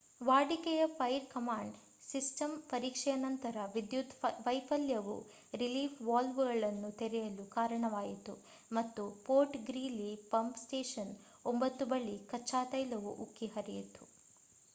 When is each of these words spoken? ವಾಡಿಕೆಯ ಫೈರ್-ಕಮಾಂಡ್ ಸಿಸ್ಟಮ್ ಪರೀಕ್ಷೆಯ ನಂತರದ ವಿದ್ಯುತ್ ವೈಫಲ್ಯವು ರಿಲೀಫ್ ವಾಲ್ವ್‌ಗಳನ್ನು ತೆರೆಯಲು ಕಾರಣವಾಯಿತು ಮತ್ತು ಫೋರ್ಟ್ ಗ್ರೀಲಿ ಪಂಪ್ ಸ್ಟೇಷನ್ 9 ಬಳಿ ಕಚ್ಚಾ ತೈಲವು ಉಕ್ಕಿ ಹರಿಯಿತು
ವಾಡಿಕೆಯ 0.21 0.83
ಫೈರ್-ಕಮಾಂಡ್ 0.93 1.75
ಸಿಸ್ಟಮ್ 2.03 2.55
ಪರೀಕ್ಷೆಯ 2.69 3.15
ನಂತರದ 3.15 3.65
ವಿದ್ಯುತ್ 3.73 4.15
ವೈಫಲ್ಯವು 4.45 5.17
ರಿಲೀಫ್ 5.53 5.99
ವಾಲ್ವ್‌ಗಳನ್ನು 6.01 6.91
ತೆರೆಯಲು 6.93 7.45
ಕಾರಣವಾಯಿತು 7.49 8.35
ಮತ್ತು 8.71 9.05
ಫೋರ್ಟ್ 9.23 9.57
ಗ್ರೀಲಿ 9.63 10.11
ಪಂಪ್ 10.31 10.57
ಸ್ಟೇಷನ್ 10.57 11.13
9 11.49 11.89
ಬಳಿ 11.89 12.17
ಕಚ್ಚಾ 12.27 12.63
ತೈಲವು 12.73 13.13
ಉಕ್ಕಿ 13.23 13.49
ಹರಿಯಿತು 13.55 14.05